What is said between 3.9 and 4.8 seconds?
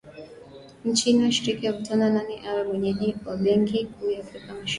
ya Afrika Mashariki